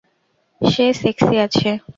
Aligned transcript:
সে 0.61 0.85
sexy 1.01 1.35
আছে। 1.45 1.69